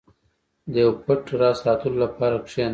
•د 0.73 0.73
یو 0.83 0.91
پټ 1.05 1.23
راز 1.39 1.57
ساتلو 1.65 1.97
لپاره 2.05 2.35
کښېنه. 2.45 2.69